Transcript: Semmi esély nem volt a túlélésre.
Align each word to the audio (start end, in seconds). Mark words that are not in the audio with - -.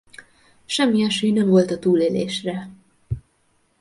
Semmi 0.67 1.01
esély 1.03 1.31
nem 1.31 1.47
volt 1.49 1.71
a 1.71 1.79
túlélésre. 1.79 2.69